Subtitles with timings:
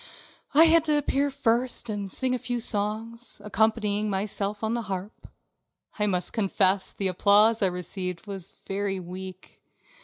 [0.55, 5.27] I had to appear first and sing a few songs, accompanying myself on the harp.
[5.99, 9.61] I must confess the applause that I received was very weak.